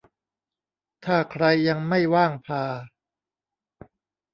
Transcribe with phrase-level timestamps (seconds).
[1.05, 2.63] ถ้าใครยังไม่ว่างผ่า